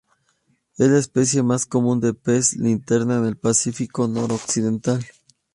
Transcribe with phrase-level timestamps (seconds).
[0.79, 5.05] Es la especie más común de pez linterna en el Pacífico noroccidental.